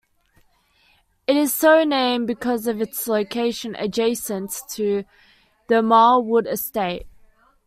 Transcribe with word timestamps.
It 1.27 1.35
is 1.35 1.53
so 1.53 1.83
named 1.83 2.25
because 2.25 2.65
of 2.65 2.81
its 2.81 3.07
location 3.07 3.75
adjacent 3.75 4.51
to 4.69 5.03
the 5.67 5.83
Marlwood 5.83 6.47
Estate. 6.47 7.05